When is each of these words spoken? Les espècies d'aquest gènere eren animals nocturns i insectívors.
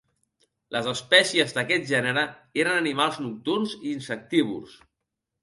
Les 0.75 0.87
espècies 0.91 1.53
d'aquest 1.57 1.85
gènere 1.91 2.23
eren 2.65 2.81
animals 2.85 3.21
nocturns 3.27 3.77
i 3.83 3.93
insectívors. 4.01 4.77